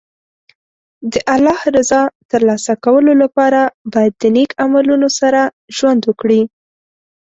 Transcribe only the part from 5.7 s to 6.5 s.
ژوند وکړي.